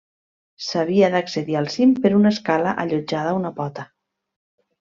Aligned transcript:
S'havia 0.67 1.09
d'accedir 1.15 1.59
al 1.59 1.69
cim 1.75 1.93
per 2.05 2.13
una 2.23 2.33
escala 2.37 2.75
allotjada 2.85 3.35
a 3.35 3.39
una 3.45 3.55
pota. 3.63 3.91